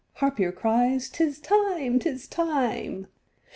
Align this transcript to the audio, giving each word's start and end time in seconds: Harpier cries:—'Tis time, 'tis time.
Harpier 0.13 0.51
cries:—'Tis 0.51 1.39
time, 1.39 1.99
'tis 1.99 2.27
time. 2.27 3.05